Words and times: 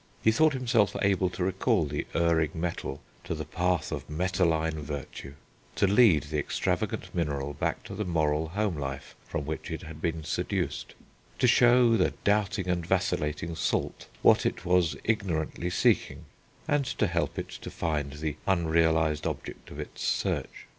He 0.23 0.31
thought 0.31 0.53
himself 0.53 0.95
able 1.03 1.29
to 1.29 1.43
recall 1.43 1.85
the 1.85 2.07
erring 2.15 2.49
metal 2.55 3.01
to 3.23 3.35
the 3.35 3.45
path 3.45 3.91
of 3.91 4.09
metalline 4.09 4.81
virtue, 4.81 5.35
to 5.75 5.85
lead 5.85 6.23
the 6.23 6.39
extravagant 6.39 7.13
mineral 7.13 7.53
back 7.53 7.83
to 7.83 7.93
the 7.93 8.03
moral 8.03 8.47
home 8.47 8.75
life 8.77 9.13
from 9.27 9.45
which 9.45 9.69
it 9.69 9.83
had 9.83 10.01
been 10.01 10.23
seduced, 10.23 10.95
to 11.37 11.45
show 11.45 11.97
the 11.97 12.15
doubting 12.23 12.67
and 12.67 12.83
vacillating 12.83 13.53
salt 13.55 14.07
what 14.23 14.43
it 14.43 14.65
was 14.65 14.95
ignorantly 15.03 15.69
seeking, 15.69 16.25
and 16.67 16.85
to 16.85 17.05
help 17.05 17.37
it 17.37 17.49
to 17.49 17.69
find 17.69 18.13
the 18.13 18.37
unrealised 18.47 19.27
object 19.27 19.69
of 19.69 19.79
its 19.79 20.01
search. 20.01 20.65